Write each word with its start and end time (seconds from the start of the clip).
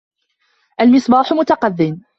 الْمِصْبَاحُ 0.81 1.33
مُتَّقِدٌ. 1.33 2.01